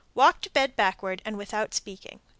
Walk 0.15 0.41
to 0.41 0.49
bed 0.49 0.75
backward 0.75 1.21
and 1.25 1.37
without 1.37 1.75
speaking. 1.75 2.21